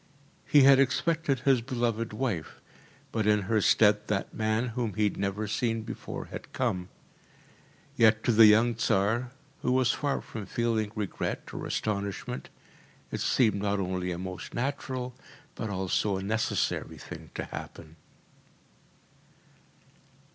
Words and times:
He 0.47 0.63
had 0.63 0.79
expected 0.79 1.41
his 1.41 1.61
beloved 1.61 2.11
wife, 2.11 2.59
but 3.11 3.27
in 3.27 3.41
her 3.43 3.61
stead 3.61 4.07
that 4.07 4.33
man 4.33 4.69
whom 4.69 4.95
he 4.95 5.03
had 5.03 5.15
never 5.15 5.45
seen 5.47 5.83
before 5.83 6.25
had 6.25 6.51
come. 6.53 6.89
Yet 7.95 8.23
to 8.23 8.31
the 8.31 8.47
young 8.47 8.73
Tsar, 8.73 9.29
who 9.61 9.71
was 9.71 9.91
far 9.91 10.19
from 10.21 10.47
feeling 10.47 10.91
regret 10.95 11.53
or 11.53 11.67
astonishment, 11.67 12.49
it 13.11 13.21
seemed 13.21 13.61
not 13.61 13.79
only 13.79 14.11
a 14.11 14.17
most 14.17 14.55
natural, 14.55 15.13
but 15.53 15.69
also 15.69 16.17
a 16.17 16.23
necessary 16.23 16.97
thing 16.97 17.29
to 17.35 17.45
happen. 17.45 17.95